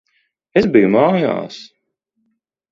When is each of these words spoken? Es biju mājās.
Es 0.61 0.67
biju 0.77 0.89
mājās. 0.95 1.61